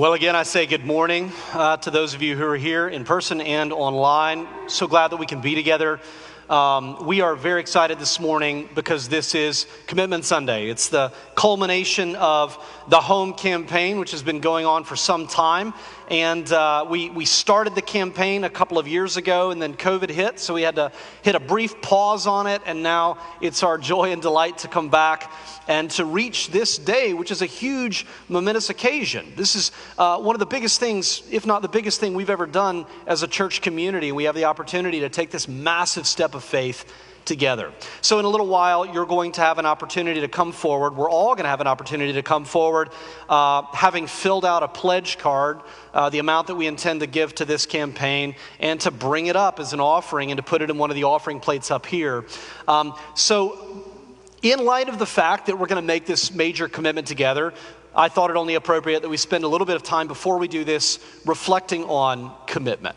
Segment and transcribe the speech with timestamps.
[0.00, 3.04] Well, again, I say good morning uh, to those of you who are here in
[3.04, 4.48] person and online.
[4.66, 6.00] So glad that we can be together.
[6.48, 10.70] Um, we are very excited this morning because this is Commitment Sunday.
[10.70, 12.56] It's the culmination of
[12.88, 15.74] the home campaign, which has been going on for some time.
[16.10, 20.10] And uh, we, we started the campaign a couple of years ago, and then COVID
[20.10, 20.90] hit, so we had to
[21.22, 22.62] hit a brief pause on it.
[22.66, 25.32] And now it's our joy and delight to come back
[25.68, 29.32] and to reach this day, which is a huge, momentous occasion.
[29.36, 32.46] This is uh, one of the biggest things, if not the biggest thing we've ever
[32.46, 34.10] done as a church community.
[34.10, 36.92] We have the opportunity to take this massive step of faith
[37.24, 37.72] together.
[38.00, 40.96] So, in a little while, you're going to have an opportunity to come forward.
[40.96, 42.90] We're all going to have an opportunity to come forward,
[43.28, 45.60] uh, having filled out a pledge card,
[45.94, 49.36] uh, the amount that we intend to give to this campaign, and to bring it
[49.36, 51.86] up as an offering and to put it in one of the offering plates up
[51.86, 52.24] here.
[52.66, 53.84] Um, so,
[54.42, 57.52] in light of the fact that we're going to make this major commitment together,
[57.94, 60.48] I thought it only appropriate that we spend a little bit of time before we
[60.48, 62.96] do this reflecting on commitment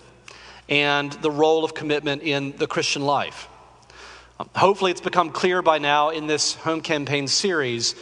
[0.70, 3.48] and the role of commitment in the Christian life.
[4.56, 7.94] Hopefully, it's become clear by now in this home campaign series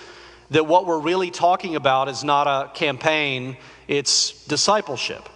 [0.50, 3.58] that what we're really talking about is not a campaign,
[3.88, 5.28] it's discipleship.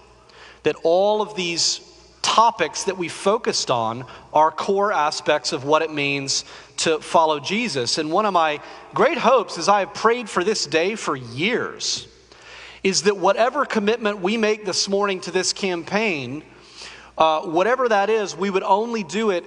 [0.64, 1.82] That all of these
[2.22, 6.46] topics that we focused on are core aspects of what it means
[6.78, 7.98] to follow Jesus.
[7.98, 8.62] And one of my
[8.94, 12.08] great hopes, as I have prayed for this day for years,
[12.84, 16.44] is that whatever commitment we make this morning to this campaign,
[17.18, 19.46] uh, whatever that is, we would only do it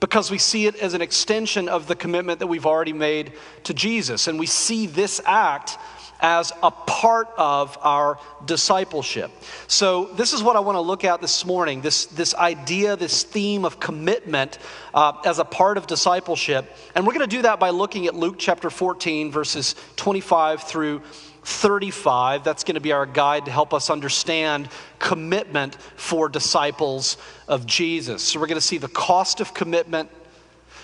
[0.00, 3.32] because we see it as an extension of the commitment that we've already made
[3.64, 4.28] to Jesus.
[4.28, 5.78] And we see this act
[6.20, 9.30] as a part of our discipleship.
[9.66, 13.22] So, this is what I want to look at this morning this, this idea, this
[13.22, 14.58] theme of commitment
[14.94, 16.74] uh, as a part of discipleship.
[16.94, 21.02] And we're going to do that by looking at Luke chapter 14, verses 25 through
[21.46, 22.42] 35.
[22.42, 27.16] That's going to be our guide to help us understand commitment for disciples
[27.46, 28.22] of Jesus.
[28.22, 30.10] So we're going to see the cost of commitment,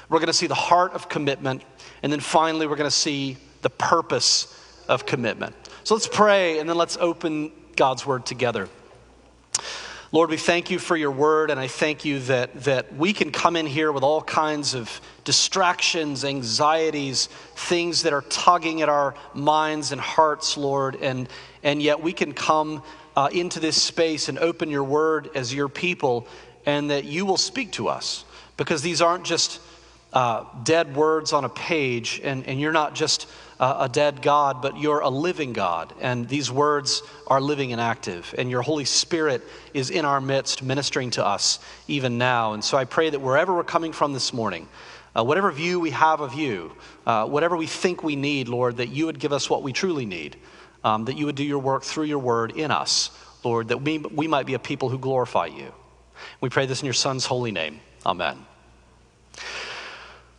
[0.09, 1.65] we're going to see the heart of commitment,
[2.03, 5.55] and then finally we're going to see the purpose of commitment.
[5.83, 8.69] So let's pray and then let's open God's word together.
[10.15, 13.31] Lord, we thank you for your word, and I thank you that, that we can
[13.31, 19.15] come in here with all kinds of distractions, anxieties, things that are tugging at our
[19.33, 21.31] minds and hearts, Lord, and,
[21.63, 22.83] and yet we can come
[23.17, 26.29] uh, into this space and open your word as your people,
[26.67, 28.27] and that you will speak to us.
[28.59, 29.63] Because these aren't just
[30.13, 33.27] uh, dead words on a page, and, and you're not just
[33.63, 35.95] a dead God, but you're a living God.
[36.01, 38.35] And these words are living and active.
[38.37, 39.41] And your Holy Spirit
[39.73, 42.55] is in our midst, ministering to us even now.
[42.55, 44.67] And so I pray that wherever we're coming from this morning,
[45.17, 46.73] uh, whatever view we have of you,
[47.07, 50.07] uh, whatever we think we need, Lord, that you would give us what we truly
[50.07, 50.37] need,
[50.83, 53.11] um, that you would do your work through your word in us,
[53.45, 55.73] Lord, that we, we might be a people who glorify you.
[56.41, 57.79] We pray this in your Son's holy name.
[58.05, 58.45] Amen.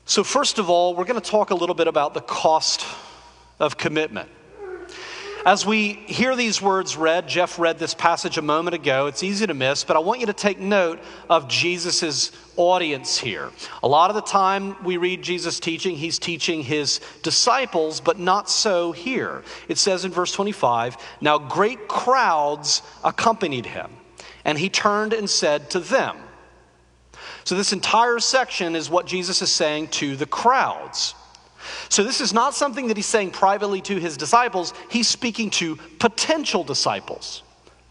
[0.05, 2.85] So, first of all, we're going to talk a little bit about the cost
[3.59, 4.29] of commitment.
[5.45, 9.07] As we hear these words read, Jeff read this passage a moment ago.
[9.07, 13.51] It's easy to miss, but I want you to take note of Jesus' audience here.
[13.81, 18.49] A lot of the time we read Jesus teaching, he's teaching his disciples, but not
[18.49, 19.43] so here.
[19.67, 23.91] It says in verse 25 Now great crowds accompanied him,
[24.45, 26.17] and he turned and said to them,
[27.43, 31.15] So this entire section is what Jesus is saying to the crowds.
[31.89, 34.73] So, this is not something that he's saying privately to his disciples.
[34.89, 37.43] He's speaking to potential disciples,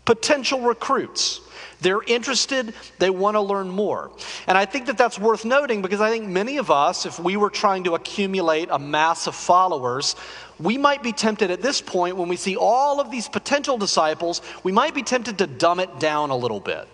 [0.05, 1.41] potential recruits.
[1.81, 4.13] They're interested, they want to learn more.
[4.47, 7.37] And I think that that's worth noting because I think many of us, if we
[7.37, 10.15] were trying to accumulate a mass of followers,
[10.61, 14.43] we might be tempted at this point when we see all of these potential disciples,
[14.63, 16.87] we might be tempted to dumb it down a little bit.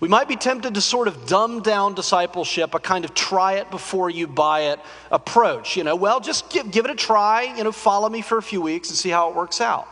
[0.00, 3.70] We might be tempted to sort of dumb down discipleship, a kind of try it
[3.70, 4.80] before you buy it
[5.10, 5.76] approach.
[5.76, 8.42] You know, well, just give, give it a try, you know, follow me for a
[8.42, 9.86] few weeks and see how it works out.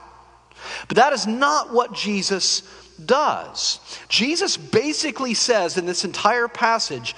[0.88, 2.62] But that is not what Jesus
[3.04, 3.80] does.
[4.08, 7.14] Jesus basically says in this entire passage,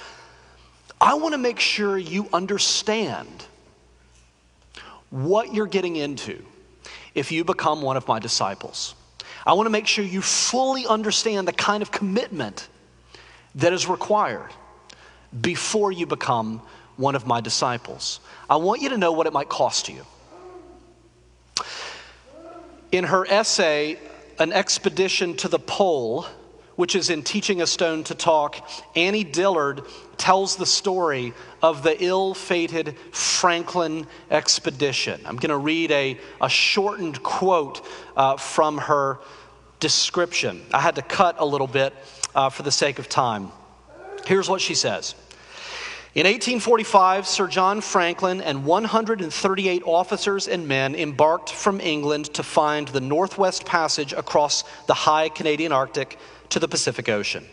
[0.99, 3.45] I want to make sure you understand
[5.09, 6.43] what you're getting into
[7.15, 8.95] if you become one of my disciples.
[9.45, 12.67] I want to make sure you fully understand the kind of commitment
[13.55, 14.51] that is required
[15.39, 16.61] before you become
[16.97, 18.19] one of my disciples.
[18.49, 20.05] I want you to know what it might cost you.
[22.91, 23.97] In her essay,
[24.39, 26.25] An Expedition to the Pole,
[26.75, 29.83] which is in Teaching a Stone to Talk, Annie Dillard
[30.17, 35.21] tells the story of the ill fated Franklin expedition.
[35.25, 39.19] I'm going to read a, a shortened quote uh, from her
[39.79, 40.61] description.
[40.73, 41.93] I had to cut a little bit
[42.35, 43.51] uh, for the sake of time.
[44.25, 45.15] Here's what she says.
[46.13, 52.89] In 1845, Sir John Franklin and 138 officers and men embarked from England to find
[52.89, 56.19] the Northwest Passage across the high Canadian Arctic
[56.49, 57.45] to the Pacific Ocean.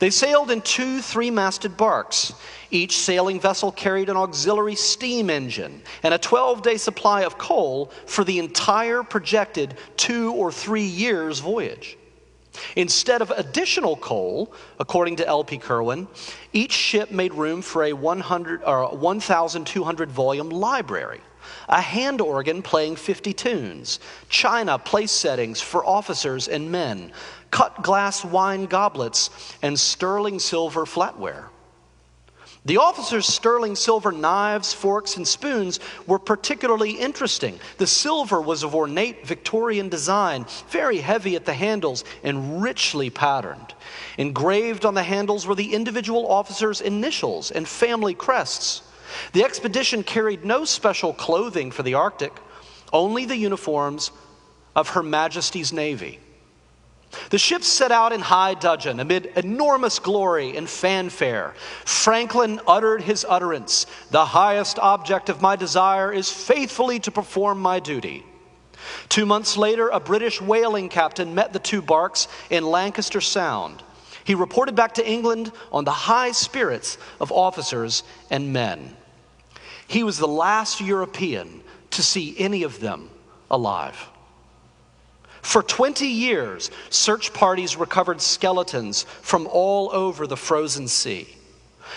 [0.00, 2.32] They sailed in two three masted barks.
[2.70, 7.92] Each sailing vessel carried an auxiliary steam engine and a 12 day supply of coal
[8.06, 11.97] for the entire projected two or three years voyage.
[12.76, 15.58] Instead of additional coal, according to L.P.
[15.58, 16.08] Kirwan,
[16.52, 21.20] each ship made room for a 100, or 1,200 volume library,
[21.68, 27.12] a hand organ playing 50 tunes, china place settings for officers and men,
[27.50, 29.30] cut glass wine goblets,
[29.62, 31.46] and sterling silver flatware.
[32.68, 37.58] The officers' sterling silver knives, forks, and spoons were particularly interesting.
[37.78, 43.72] The silver was of ornate Victorian design, very heavy at the handles and richly patterned.
[44.18, 48.82] Engraved on the handles were the individual officers' initials and family crests.
[49.32, 52.34] The expedition carried no special clothing for the Arctic,
[52.92, 54.10] only the uniforms
[54.76, 56.18] of Her Majesty's Navy.
[57.30, 61.54] The ship set out in high dudgeon amid enormous glory and fanfare.
[61.84, 67.80] Franklin uttered his utterance The highest object of my desire is faithfully to perform my
[67.80, 68.24] duty.
[69.08, 73.82] Two months later, a British whaling captain met the two barks in Lancaster Sound.
[74.24, 78.96] He reported back to England on the high spirits of officers and men.
[79.86, 81.62] He was the last European
[81.92, 83.08] to see any of them
[83.50, 84.08] alive.
[85.42, 91.28] For 20 years, search parties recovered skeletons from all over the frozen sea.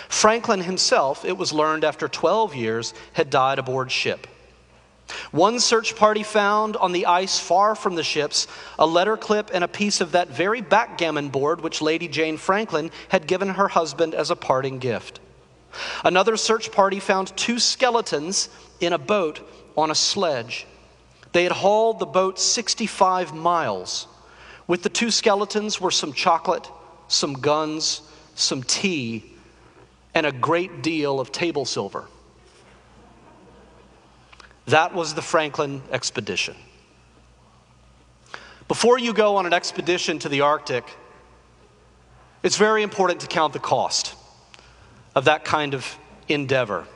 [0.08, 4.26] Franklin himself, it was learned after 12 years, had died aboard ship.
[5.30, 8.46] One search party found on the ice far from the ships
[8.78, 12.90] a letter clip and a piece of that very backgammon board which Lady Jane Franklin
[13.08, 15.20] had given her husband as a parting gift.
[16.04, 18.48] Another search party found two skeletons
[18.80, 19.40] in a boat
[19.76, 20.66] on a sledge.
[21.32, 24.06] They had hauled the boat 65 miles.
[24.66, 26.70] With the two skeletons were some chocolate,
[27.08, 28.02] some guns,
[28.34, 29.34] some tea,
[30.14, 32.06] and a great deal of table silver.
[34.66, 36.54] That was the Franklin expedition.
[38.68, 40.84] Before you go on an expedition to the Arctic,
[42.42, 44.14] it's very important to count the cost
[45.14, 45.98] of that kind of
[46.28, 46.86] endeavor.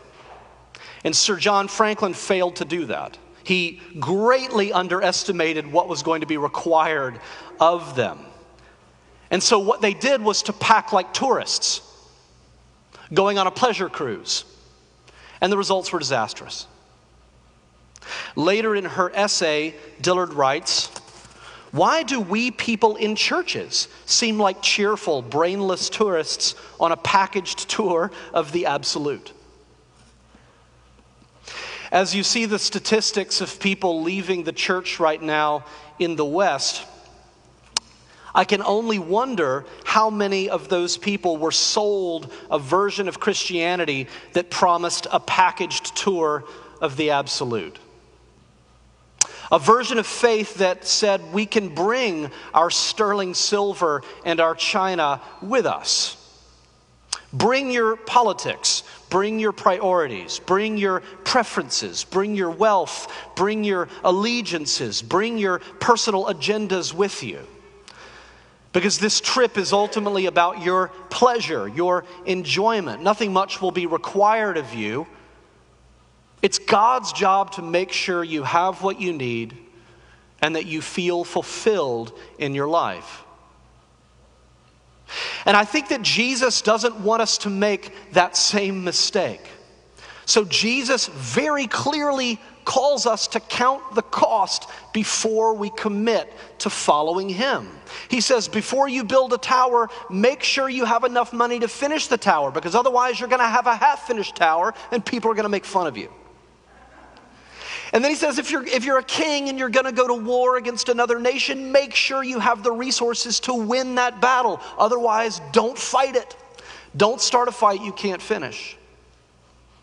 [1.05, 3.19] And Sir John Franklin failed to do that.
[3.47, 7.21] He greatly underestimated what was going to be required
[7.61, 8.19] of them.
[9.31, 11.81] And so, what they did was to pack like tourists,
[13.15, 14.45] going on a pleasure cruise.
[15.41, 16.67] And the results were disastrous.
[18.35, 20.89] Later in her essay, Dillard writes
[21.71, 28.11] Why do we people in churches seem like cheerful, brainless tourists on a packaged tour
[28.35, 29.33] of the absolute?
[31.97, 35.65] As you see the statistics of people leaving the church right now
[35.99, 36.85] in the West,
[38.35, 44.09] I can only wonder how many of those people were sold a version of Christianity
[44.35, 46.45] that promised a packaged tour
[46.83, 47.79] of the absolute.
[49.51, 55.23] A version of faith that said we can bring our sterling silver and our china
[55.41, 56.15] with us.
[57.37, 65.00] Bring your politics, Bring your priorities, bring your preferences, bring your wealth, bring your allegiances,
[65.00, 67.40] bring your personal agendas with you.
[68.73, 73.02] Because this trip is ultimately about your pleasure, your enjoyment.
[73.02, 75.07] Nothing much will be required of you.
[76.43, 79.57] It's God's job to make sure you have what you need
[80.43, 83.23] and that you feel fulfilled in your life.
[85.45, 89.41] And I think that Jesus doesn't want us to make that same mistake.
[90.25, 97.29] So Jesus very clearly calls us to count the cost before we commit to following
[97.29, 97.69] him.
[98.09, 102.09] He says, before you build a tower, make sure you have enough money to finish
[102.09, 105.35] the tower, because otherwise you're going to have a half finished tower and people are
[105.35, 106.11] going to make fun of you.
[107.93, 110.09] And then he says, if you're, if you're a king and you're going to go
[110.09, 114.61] to war against another nation, make sure you have the resources to win that battle.
[114.76, 116.37] Otherwise, don't fight it.
[116.97, 118.76] Don't start a fight you can't finish.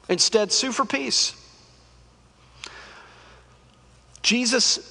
[0.10, 1.36] Instead, sue for peace.
[4.22, 4.90] Jesus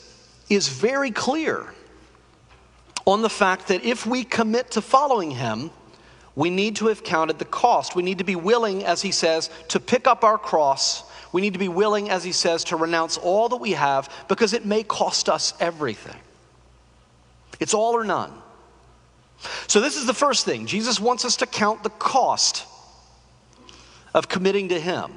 [0.49, 1.73] is very clear
[3.07, 5.71] on the fact that if we commit to following him,
[6.35, 7.95] we need to have counted the cost.
[7.95, 11.55] We need to be willing, as he says, to pick up our cross we need
[11.55, 14.83] to be willing, as he says, to renounce all that we have because it may
[14.83, 16.21] cost us everything.
[17.59, 18.33] It's all or none.
[19.67, 20.67] So, this is the first thing.
[20.67, 22.67] Jesus wants us to count the cost
[24.15, 25.13] of committing to Him.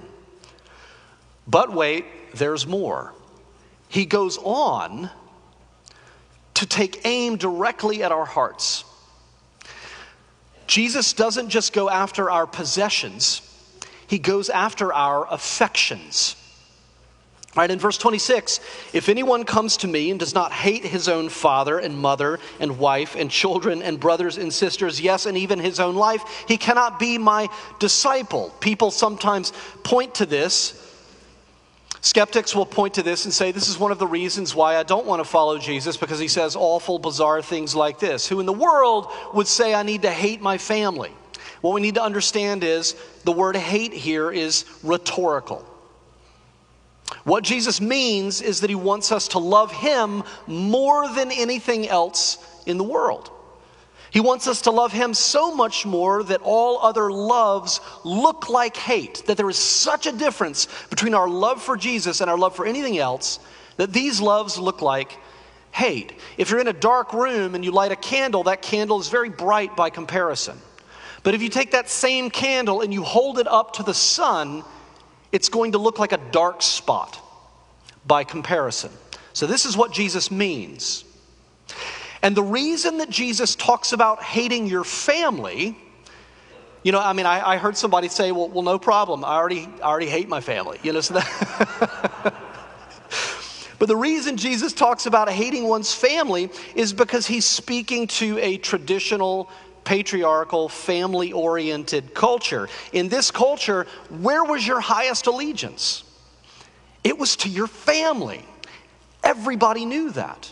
[1.48, 3.14] But wait, there's more.
[3.88, 5.10] He goes on
[6.56, 8.84] to take aim directly at our hearts.
[10.68, 13.42] Jesus doesn't just go after our possessions,
[14.08, 16.36] He goes after our affections.
[17.56, 18.60] Right, in verse 26,
[18.92, 22.78] if anyone comes to me and does not hate his own father and mother and
[22.78, 27.00] wife and children and brothers and sisters, yes, and even his own life, he cannot
[27.00, 27.48] be my
[27.80, 28.54] disciple.
[28.60, 30.82] People sometimes point to this.
[32.02, 34.84] Skeptics will point to this and say, This is one of the reasons why I
[34.84, 38.28] don't want to follow Jesus because he says awful, bizarre things like this.
[38.28, 41.14] Who in the world would say, I need to hate my family?
[41.62, 45.66] What we need to understand is the word hate here is rhetorical.
[47.24, 52.38] What Jesus means is that he wants us to love him more than anything else
[52.66, 53.32] in the world.
[54.12, 58.78] He wants us to love him so much more that all other loves look like
[58.78, 62.56] hate, that there is such a difference between our love for Jesus and our love
[62.56, 63.40] for anything else
[63.78, 65.18] that these loves look like
[65.72, 66.14] hate.
[66.38, 69.30] If you're in a dark room and you light a candle, that candle is very
[69.30, 70.58] bright by comparison.
[71.25, 74.63] But if you take that same candle and you hold it up to the sun,
[75.32, 77.20] it's going to look like a dark spot
[78.05, 78.91] by comparison.
[79.34, 81.03] So, this is what Jesus means.
[82.22, 85.75] And the reason that Jesus talks about hating your family,
[86.84, 89.25] you know, I mean, I, I heard somebody say, well, well, no problem.
[89.25, 90.77] I already, I already hate my family.
[90.84, 92.34] You know, so that.
[93.79, 98.58] but the reason Jesus talks about hating one's family is because he's speaking to a
[98.58, 99.50] traditional
[99.86, 102.68] patriarchal, family oriented culture.
[102.92, 106.04] In this culture, where was your highest allegiance?
[107.04, 108.44] It was to your family.
[109.24, 110.51] Everybody knew that.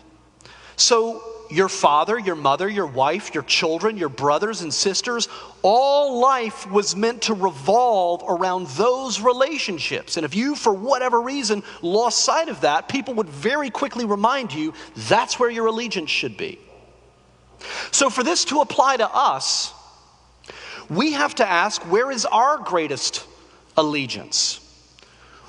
[0.76, 1.22] So,
[1.52, 5.30] your father, your mother, your wife, your children, your brothers and sisters,
[5.62, 10.18] all life was meant to revolve around those relationships.
[10.18, 14.54] And if you, for whatever reason, lost sight of that, people would very quickly remind
[14.54, 16.60] you that's where your allegiance should be.
[17.92, 19.74] So, for this to apply to us,
[20.90, 23.26] we have to ask where is our greatest
[23.78, 24.60] allegiance?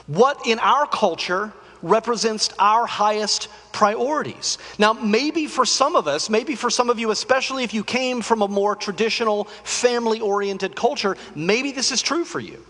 [0.06, 1.52] What in our culture
[1.82, 4.58] represents our highest priorities?
[4.78, 8.22] Now, maybe for some of us, maybe for some of you, especially if you came
[8.22, 12.64] from a more traditional family oriented culture, maybe this is true for you.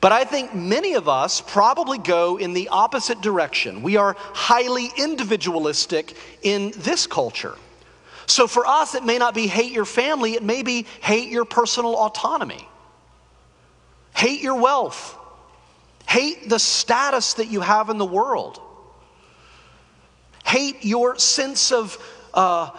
[0.00, 3.82] But I think many of us probably go in the opposite direction.
[3.82, 7.56] We are highly individualistic in this culture.
[8.26, 11.44] So for us, it may not be hate your family, it may be hate your
[11.44, 12.68] personal autonomy,
[14.14, 15.16] hate your wealth,
[16.08, 18.60] hate the status that you have in the world,
[20.44, 21.98] hate your sense of
[22.34, 22.70] uh,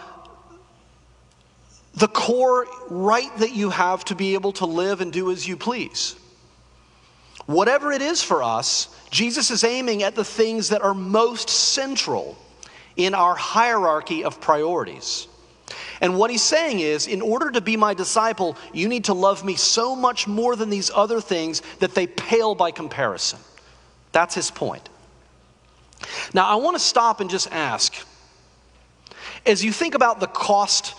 [1.94, 5.56] the core right that you have to be able to live and do as you
[5.56, 6.16] please.
[7.46, 12.38] Whatever it is for us, Jesus is aiming at the things that are most central
[12.96, 15.26] in our hierarchy of priorities.
[16.02, 19.44] And what he's saying is, in order to be my disciple, you need to love
[19.44, 23.38] me so much more than these other things that they pale by comparison.
[24.10, 24.88] That's his point.
[26.34, 27.94] Now, I want to stop and just ask
[29.46, 30.94] as you think about the cost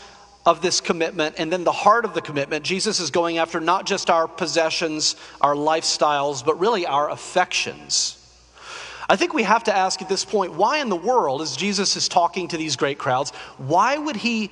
[0.46, 3.86] of this commitment and then the heart of the commitment, Jesus is going after not
[3.86, 8.20] just our possessions, our lifestyles, but really our affections.
[9.10, 11.96] I think we have to ask at this point why in the world, as Jesus
[11.96, 14.50] is talking to these great crowds, why would he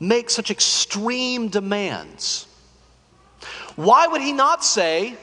[0.00, 2.46] make such extreme demands?
[3.76, 5.16] Why would he not say,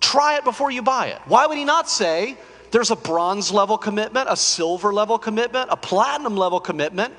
[0.00, 1.20] try it before you buy it?
[1.26, 2.36] Why would he not say,
[2.70, 7.14] there's a bronze level commitment, a silver level commitment, a platinum level commitment?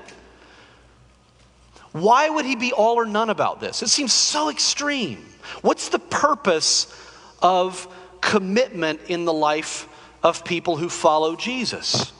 [1.92, 3.80] Why would he be all or none about this?
[3.80, 5.24] It seems so extreme.
[5.62, 6.92] What's the purpose
[7.40, 7.86] of
[8.20, 9.86] commitment in the life
[10.22, 12.12] of people who follow Jesus?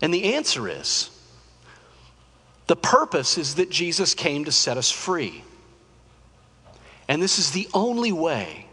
[0.00, 1.11] And the answer is
[2.72, 5.44] the purpose is that Jesus came to set us free.
[7.06, 8.64] And this is the only way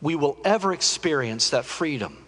[0.00, 2.24] we will ever experience that freedom.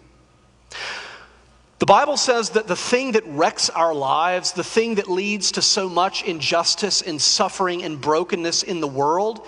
[1.79, 5.61] The Bible says that the thing that wrecks our lives, the thing that leads to
[5.61, 9.45] so much injustice and suffering and brokenness in the world,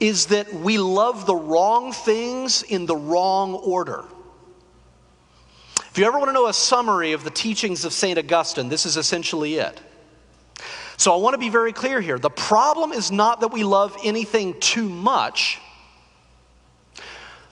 [0.00, 4.02] is that we love the wrong things in the wrong order.
[5.88, 8.18] If you ever want to know a summary of the teachings of St.
[8.18, 9.80] Augustine, this is essentially it.
[10.96, 12.18] So I want to be very clear here.
[12.18, 15.58] The problem is not that we love anything too much.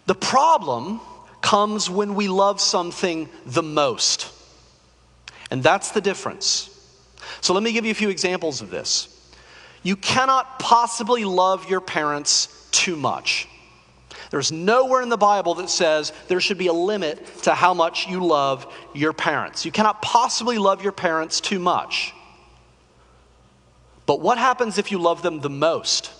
[0.06, 1.00] The problem
[1.40, 4.32] comes when we love something the most.
[5.50, 6.70] And that's the difference.
[7.40, 9.08] So let me give you a few examples of this.
[9.82, 13.46] You cannot possibly love your parents too much.
[14.30, 18.08] There's nowhere in the Bible that says there should be a limit to how much
[18.08, 19.64] you love your parents.
[19.64, 22.14] You cannot possibly love your parents too much.
[24.06, 26.12] But what happens if you love them the most?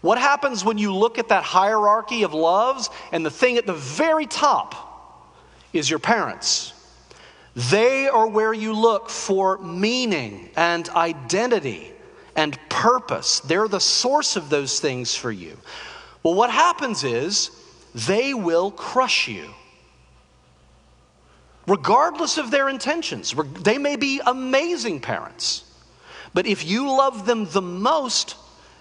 [0.00, 3.74] What happens when you look at that hierarchy of loves and the thing at the
[3.74, 5.34] very top
[5.72, 6.72] is your parents?
[7.54, 11.92] They are where you look for meaning and identity
[12.36, 13.40] and purpose.
[13.40, 15.58] They're the source of those things for you.
[16.22, 17.50] Well, what happens is
[17.94, 19.50] they will crush you.
[21.66, 25.69] Regardless of their intentions, they may be amazing parents.
[26.32, 28.36] But if you love them the most,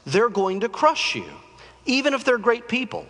[0.06, 1.26] they're going to crush you,
[1.86, 3.06] even if they're great people.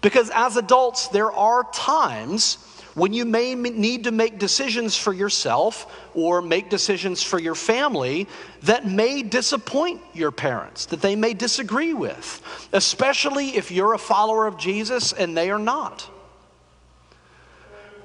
[0.00, 2.58] Because as adults, there are times
[2.94, 8.26] when you may need to make decisions for yourself or make decisions for your family
[8.62, 12.40] that may disappoint your parents, that they may disagree with,
[12.72, 16.08] especially if you're a follower of Jesus and they are not.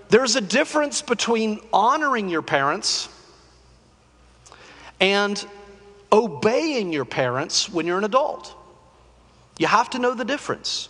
[0.09, 3.07] There's a difference between honoring your parents
[4.99, 5.43] and
[6.11, 8.55] obeying your parents when you're an adult.
[9.57, 10.89] You have to know the difference.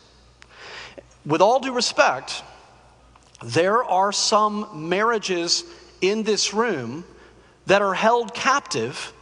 [1.26, 2.44] With all due respect,
[3.44, 5.64] there are some marriages
[6.02, 7.06] in this room
[7.68, 9.14] that are held captive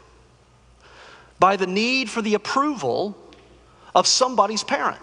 [1.39, 3.17] by the need for the approval
[3.95, 4.99] of somebody's parent.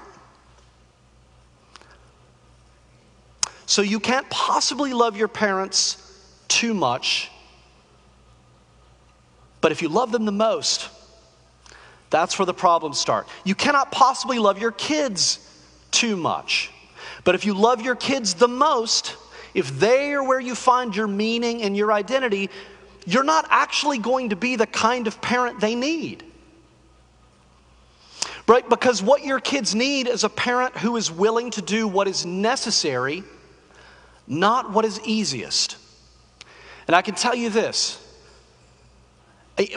[3.67, 6.03] So you can't possibly love your parents
[6.47, 7.31] too much
[9.61, 10.89] but if you love them the most,
[12.11, 13.29] that's where the problems start.
[13.45, 15.39] You cannot possibly love your kids
[15.91, 16.71] too much.
[17.25, 19.17] But if you love your kids the most,
[19.55, 22.51] if they are where you find your meaning and your identity,
[23.07, 26.23] you're not actually going to be the kind of parent they need.
[28.47, 28.69] Right?
[28.69, 32.25] Because what your kids need is a parent who is willing to do what is
[32.25, 33.25] necessary,
[34.29, 35.77] not what is easiest.
[36.87, 38.06] And I can tell you this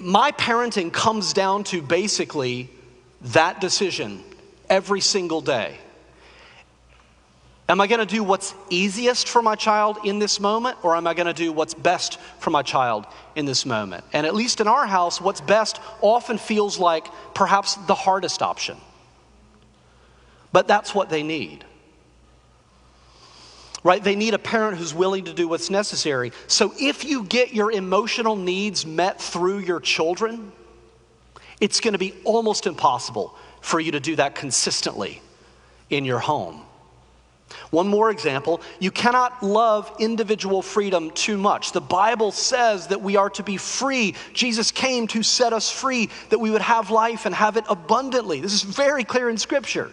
[0.02, 2.70] my parenting comes down to basically
[3.22, 4.24] that decision
[4.70, 5.78] every single day.
[7.70, 11.06] Am I going to do what's easiest for my child in this moment, or am
[11.06, 14.04] I going to do what's best for my child in this moment?
[14.12, 18.78] And at least in our house, what's best often feels like perhaps the hardest option.
[20.52, 21.64] But that's what they need
[23.84, 24.04] right?
[24.04, 26.32] They need a parent who's willing to do what's necessary.
[26.48, 30.52] So if you get your emotional needs met through your children,
[31.62, 35.22] it's going to be almost impossible for you to do that consistently
[35.90, 36.64] in your home.
[37.72, 41.72] One more example you cannot love individual freedom too much.
[41.72, 44.16] The Bible says that we are to be free.
[44.34, 48.40] Jesus came to set us free, that we would have life and have it abundantly.
[48.40, 49.92] This is very clear in Scripture.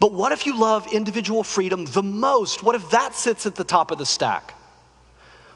[0.00, 2.62] But what if you love individual freedom the most?
[2.62, 4.54] What if that sits at the top of the stack?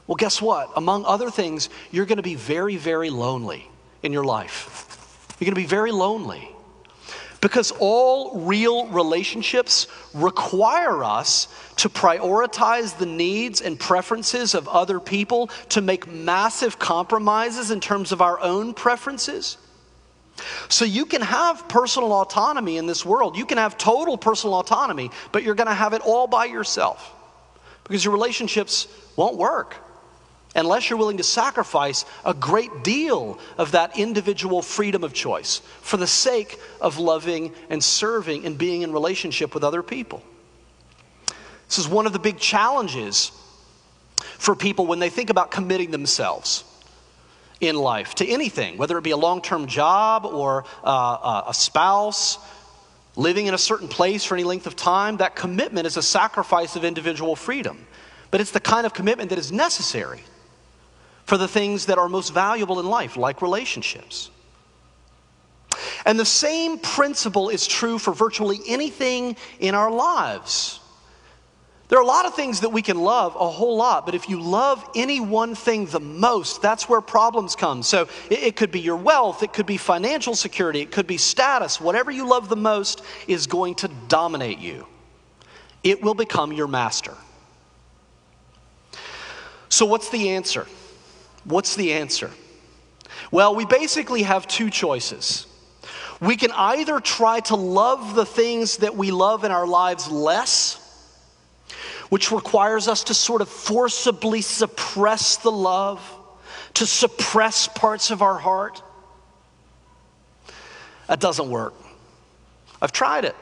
[0.07, 0.71] Well, guess what?
[0.75, 3.69] Among other things, you're going to be very, very lonely
[4.01, 5.35] in your life.
[5.39, 6.49] You're going to be very lonely.
[7.41, 11.47] Because all real relationships require us
[11.77, 18.11] to prioritize the needs and preferences of other people, to make massive compromises in terms
[18.11, 19.57] of our own preferences.
[20.67, 23.37] So you can have personal autonomy in this world.
[23.37, 27.13] You can have total personal autonomy, but you're going to have it all by yourself
[27.83, 29.75] because your relationships won't work
[30.55, 35.97] unless you're willing to sacrifice a great deal of that individual freedom of choice for
[35.97, 40.23] the sake of loving and serving and being in relationship with other people.
[41.67, 43.31] This is one of the big challenges
[44.37, 46.63] for people when they think about committing themselves
[47.61, 51.53] in life to anything, whether it be a long term job or uh, uh, a
[51.53, 52.37] spouse,
[53.15, 56.75] living in a certain place for any length of time, that commitment is a sacrifice
[56.75, 57.85] of individual freedom.
[58.31, 60.21] But it's the kind of commitment that is necessary
[61.25, 64.31] for the things that are most valuable in life, like relationships.
[66.05, 70.79] And the same principle is true for virtually anything in our lives.
[71.89, 74.29] There are a lot of things that we can love a whole lot, but if
[74.29, 77.81] you love any one thing the most, that's where problems come.
[77.81, 81.17] So it, it, could be your wealth, it could be financial security, it could be
[81.17, 81.81] status.
[81.81, 84.85] Whatever you love the most is going to dominate you,
[85.83, 87.15] it will become your master.
[89.67, 90.67] So, what's the answer?
[91.43, 92.29] What's the answer?
[93.31, 95.47] Well, we basically have two choices.
[96.21, 100.78] We can either try to love the things that we love in our lives less
[102.09, 106.01] which requires us to sort of forcibly suppress the love,
[106.75, 108.81] to suppress parts of our heart.
[111.07, 111.73] That doesn't work.
[112.81, 113.35] I've tried it,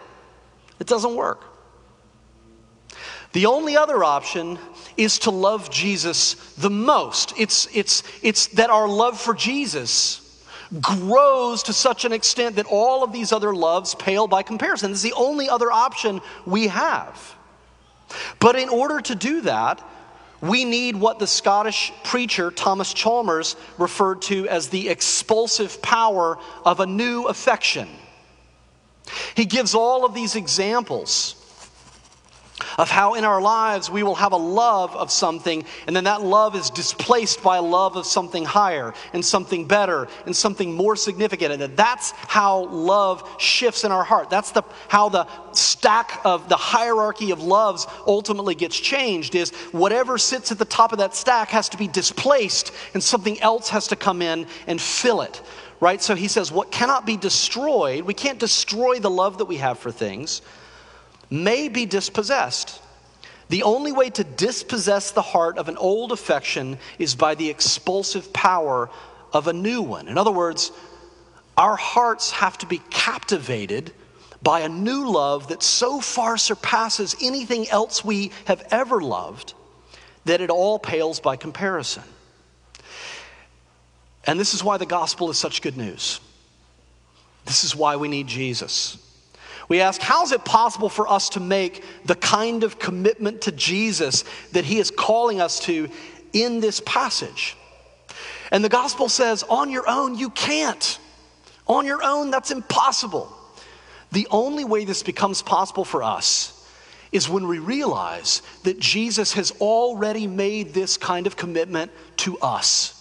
[0.80, 1.43] it doesn't work.
[3.34, 4.58] The only other option
[4.95, 7.34] is to love Jesus the most.
[7.38, 10.43] It's, it's, it's that our love for Jesus
[10.82, 14.91] grows to such an extent that all of these other loves pale by comparison.
[14.91, 17.37] This is the only other option we have.
[18.39, 19.84] But in order to do that,
[20.41, 26.80] we need what the Scottish preacher Thomas Chalmers referred to as the expulsive power of
[26.80, 27.88] a new affection.
[29.36, 31.36] He gives all of these examples
[32.78, 36.22] of how in our lives we will have a love of something, and then that
[36.22, 40.96] love is displaced by a love of something higher and something better and something more
[40.96, 41.54] significant.
[41.54, 44.30] And that that's how love shifts in our heart.
[44.30, 45.28] That's the, how the
[45.78, 50.92] stack of the hierarchy of loves ultimately gets changed is whatever sits at the top
[50.92, 54.82] of that stack has to be displaced and something else has to come in and
[54.82, 55.42] fill it
[55.80, 56.02] right?
[56.02, 59.78] So he says, what cannot be destroyed, we can't destroy the love that we have
[59.78, 60.42] for things,
[61.30, 62.82] may be dispossessed.
[63.50, 68.34] The only way to dispossess the heart of an old affection is by the expulsive
[68.34, 68.90] power
[69.32, 70.08] of a new one.
[70.08, 70.72] In other words,
[71.56, 73.94] our hearts have to be captivated
[74.41, 79.54] by a new love that so far surpasses anything else we have ever loved
[80.26, 82.04] that it all pales by comparison.
[84.26, 86.19] And this is why the gospel is such good news.
[87.45, 88.97] This is why we need Jesus.
[89.69, 93.52] We ask, how is it possible for us to make the kind of commitment to
[93.52, 95.89] Jesus that he is calling us to
[96.34, 97.56] in this passage?
[98.52, 101.00] And the gospel says, on your own, you can't.
[101.65, 103.34] On your own, that's impossible.
[104.12, 106.54] The only way this becomes possible for us
[107.12, 112.97] is when we realize that Jesus has already made this kind of commitment to us.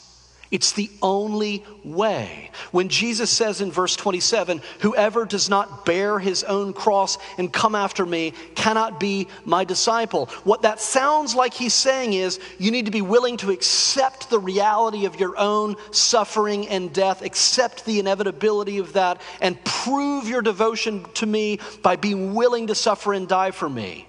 [0.57, 2.51] It's the only way.
[2.71, 7.75] When Jesus says in verse 27, Whoever does not bear his own cross and come
[7.75, 10.31] after me cannot be my disciple.
[10.45, 14.38] What that sounds like he's saying is you need to be willing to accept the
[14.38, 20.40] reality of your own suffering and death, accept the inevitability of that, and prove your
[20.40, 24.09] devotion to me by being willing to suffer and die for me.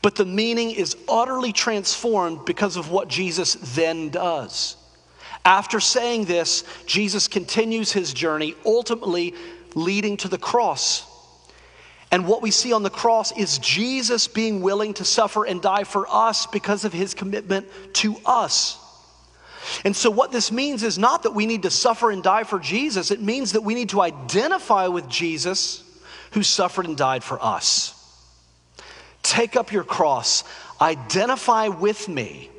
[0.00, 4.78] But the meaning is utterly transformed because of what Jesus then does.
[5.44, 9.34] After saying this, Jesus continues his journey, ultimately
[9.74, 11.04] leading to the cross.
[12.12, 15.84] And what we see on the cross is Jesus being willing to suffer and die
[15.84, 18.78] for us because of his commitment to us.
[19.84, 22.58] And so, what this means is not that we need to suffer and die for
[22.58, 25.82] Jesus, it means that we need to identify with Jesus
[26.32, 27.98] who suffered and died for us.
[29.22, 30.44] Take up your cross,
[30.80, 32.50] identify with me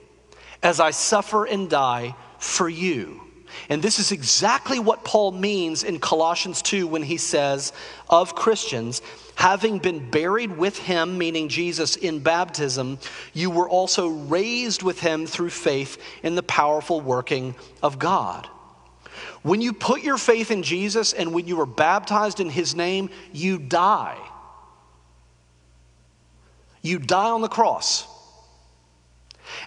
[0.63, 3.21] as I suffer and die for you.
[3.69, 7.71] And this is exactly what Paul means in Colossians 2 when he says
[8.09, 9.01] of Christians,
[9.35, 12.99] having been buried with him, meaning Jesus, in baptism,
[13.33, 18.47] you were also raised with him through faith in the powerful working of God.
[19.43, 23.09] When you put your faith in Jesus and when you were baptized in his name,
[23.31, 24.17] you die.
[26.81, 28.07] You die on the cross.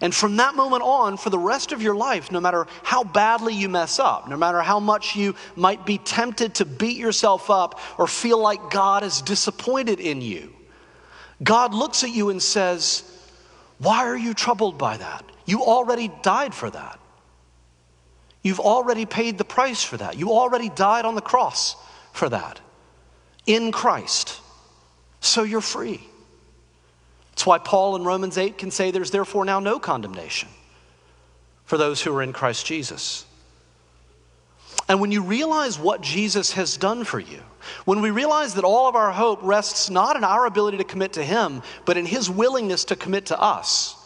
[0.01, 3.55] And from that moment on, for the rest of your life, no matter how badly
[3.55, 7.81] you mess up, no matter how much you might be tempted to beat yourself up
[7.99, 10.53] or feel like God is disappointed in you,
[11.43, 13.03] God looks at you and says,
[13.79, 15.25] Why are you troubled by that?
[15.47, 16.99] You already died for that.
[18.43, 20.19] You've already paid the price for that.
[20.19, 21.75] You already died on the cross
[22.13, 22.61] for that
[23.47, 24.41] in Christ.
[25.21, 26.01] So you're free.
[27.37, 30.49] That's why Paul in Romans 8 can say there's therefore now no condemnation
[31.66, 33.27] for those who are in Christ Jesus.
[34.88, 37.40] And when you realize what Jesus has done for you,
[37.85, 41.12] when we realize that all of our hope rests not in our ability to commit
[41.14, 43.96] to Him, but in His willingness to commit to us,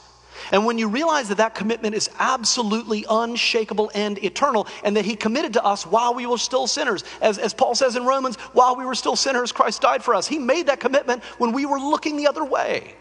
[0.51, 5.15] and when you realize that that commitment is absolutely unshakable and eternal, and that He
[5.15, 8.75] committed to us while we were still sinners, as, as Paul says in Romans, while
[8.75, 10.27] we were still sinners, Christ died for us.
[10.27, 12.97] He made that commitment when we were looking the other way.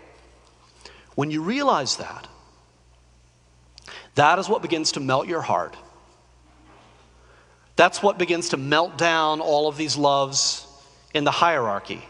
[1.20, 2.30] When you realize that,
[4.16, 5.76] that is what begins to melt your heart.
[7.76, 10.66] That's what begins to melt down all of these loves
[11.14, 12.02] in the hierarchy.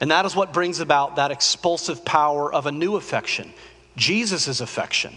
[0.00, 3.52] And that is what brings about that expulsive power of a new affection,
[3.96, 5.14] Jesus' affection.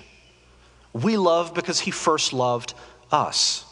[0.92, 2.74] We love because he first loved
[3.14, 3.64] us.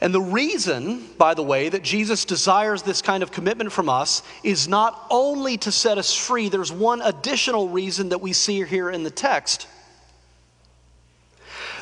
[0.00, 4.22] And the reason, by the way, that Jesus desires this kind of commitment from us
[4.42, 8.90] is not only to set us free, there's one additional reason that we see here
[8.90, 9.66] in the text.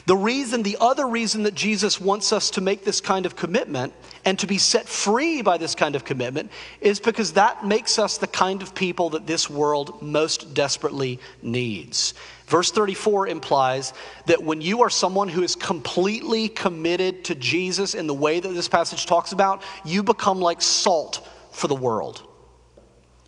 [0.09, 3.93] The reason, the other reason that Jesus wants us to make this kind of commitment
[4.25, 8.17] and to be set free by this kind of commitment is because that makes us
[8.17, 12.15] the kind of people that this world most desperately needs.
[12.47, 13.93] Verse 34 implies
[14.25, 18.49] that when you are someone who is completely committed to Jesus in the way that
[18.49, 22.27] this passage talks about, you become like salt for the world.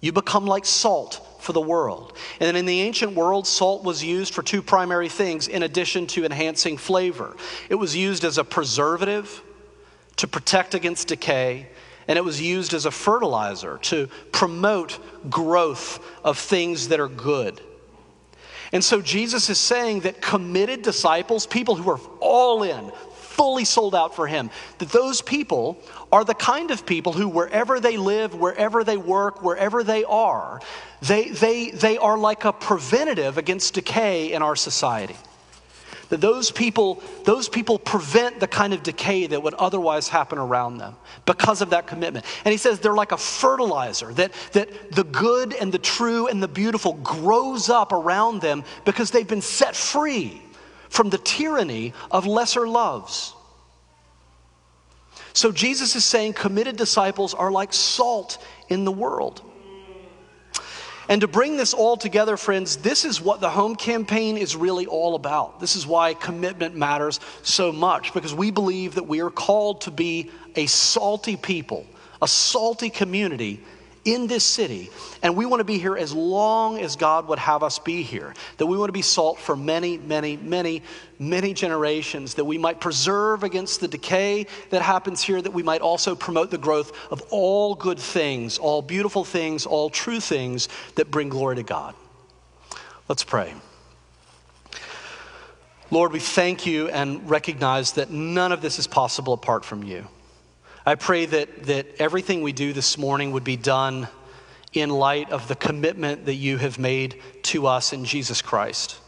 [0.01, 2.17] You become like salt for the world.
[2.41, 6.25] And in the ancient world, salt was used for two primary things in addition to
[6.25, 7.37] enhancing flavor
[7.69, 9.43] it was used as a preservative
[10.17, 11.67] to protect against decay,
[12.09, 14.99] and it was used as a fertilizer to promote
[15.31, 17.61] growth of things that are good.
[18.73, 22.93] And so Jesus is saying that committed disciples, people who are all in,
[23.41, 24.51] fully sold out for Him,
[24.81, 25.79] that those people
[26.13, 30.61] are the kind of people who, wherever they live, wherever they work, wherever they are,
[31.01, 35.17] they, they, they are like a preventative against decay in our society.
[36.11, 40.77] That those people, those people prevent the kind of decay that would otherwise happen around
[40.77, 42.27] them because of that commitment.
[42.45, 46.43] And he says they're like a fertilizer, that, that the good and the true and
[46.43, 50.43] the beautiful grows up around them because they've been set free
[50.91, 53.33] from the tyranny of lesser loves.
[55.33, 59.41] So Jesus is saying committed disciples are like salt in the world.
[61.09, 64.87] And to bring this all together, friends, this is what the home campaign is really
[64.87, 65.59] all about.
[65.59, 69.91] This is why commitment matters so much, because we believe that we are called to
[69.91, 71.87] be a salty people,
[72.23, 73.61] a salty community
[74.05, 74.91] in this city.
[75.23, 78.35] And we want to be here as long as God would have us be here.
[78.57, 80.83] That we want to be salt for many, many, many,
[81.19, 82.35] many generations.
[82.35, 85.41] That we might preserve against the decay that happens here.
[85.41, 89.91] That we might also promote the growth of all good things, all beautiful things, all
[89.91, 91.95] true things that bring glory to God.
[93.09, 93.55] Let's pray.
[95.91, 100.07] Lord, we thank you and recognize that none of this is possible apart from you.
[100.87, 104.09] I pray that, that everything we do this morning would be done
[104.73, 108.99] in light of the commitment that you have made to us in Jesus Christ.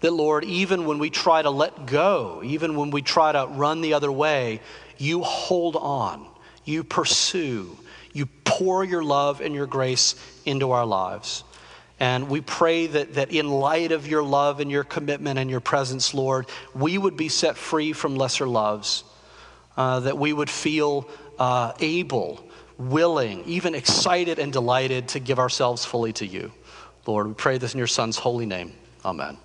[0.00, 3.80] That, Lord, even when we try to let go, even when we try to run
[3.80, 4.60] the other way,
[4.96, 6.26] you hold on,
[6.64, 7.76] you pursue,
[8.12, 10.14] you pour your love and your grace
[10.46, 11.44] into our lives.
[11.98, 15.60] And we pray that, that in light of your love and your commitment and your
[15.60, 19.04] presence, Lord, we would be set free from lesser loves
[19.76, 21.08] uh, that we would feel
[21.38, 22.44] uh, able,
[22.78, 26.52] willing, even excited and delighted to give ourselves fully to you.
[27.06, 28.72] Lord, we pray this in your Son's holy name.
[29.04, 29.38] Amen.